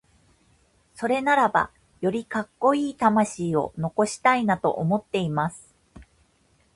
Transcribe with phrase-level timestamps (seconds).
[0.95, 1.69] それならば
[1.99, 5.75] よりカッコイイ魂を残したいなと思っています。